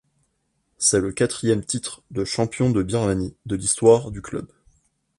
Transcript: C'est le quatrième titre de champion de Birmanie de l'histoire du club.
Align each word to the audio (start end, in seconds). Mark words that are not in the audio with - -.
C'est 0.79 0.99
le 0.99 1.11
quatrième 1.11 1.63
titre 1.63 2.01
de 2.09 2.25
champion 2.25 2.71
de 2.71 2.81
Birmanie 2.81 3.35
de 3.45 3.55
l'histoire 3.55 4.09
du 4.09 4.19
club. 4.23 4.47